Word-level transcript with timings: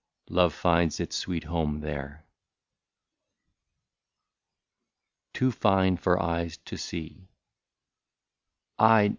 Love 0.31 0.51
finds 0.51 0.99
its 0.99 1.15
sweet 1.15 1.43
home 1.43 1.81
there. 1.81 2.25
177 5.33 5.33
TOO 5.33 5.51
FINE 5.51 5.95
FOR 5.95 6.19
EYES 6.19 6.57
TO 6.57 6.75
SEE. 6.75 7.27
Aye 8.79 9.09